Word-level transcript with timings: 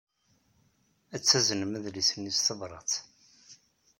Ad 1.15 1.21
taznem 1.21 1.71
adlis-nni 1.77 2.31
s 2.37 2.39
tebṛat. 2.41 2.93